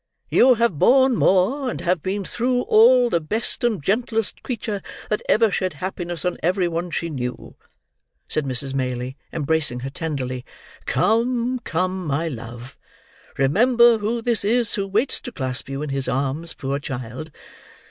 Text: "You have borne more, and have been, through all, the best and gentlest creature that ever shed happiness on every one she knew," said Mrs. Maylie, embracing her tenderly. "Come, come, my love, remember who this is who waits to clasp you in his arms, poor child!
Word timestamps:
"You 0.31 0.55
have 0.55 0.79
borne 0.79 1.15
more, 1.15 1.69
and 1.69 1.79
have 1.81 2.01
been, 2.01 2.25
through 2.25 2.61
all, 2.61 3.11
the 3.11 3.19
best 3.19 3.63
and 3.63 3.83
gentlest 3.83 4.41
creature 4.41 4.81
that 5.11 5.21
ever 5.29 5.51
shed 5.51 5.73
happiness 5.73 6.25
on 6.25 6.39
every 6.41 6.67
one 6.67 6.89
she 6.89 7.07
knew," 7.07 7.55
said 8.27 8.43
Mrs. 8.45 8.73
Maylie, 8.73 9.15
embracing 9.31 9.81
her 9.81 9.91
tenderly. 9.91 10.43
"Come, 10.87 11.59
come, 11.59 12.07
my 12.07 12.27
love, 12.27 12.79
remember 13.37 13.99
who 13.99 14.23
this 14.23 14.43
is 14.43 14.73
who 14.73 14.87
waits 14.87 15.19
to 15.19 15.31
clasp 15.31 15.69
you 15.69 15.83
in 15.83 15.89
his 15.91 16.07
arms, 16.07 16.55
poor 16.55 16.79
child! 16.79 17.29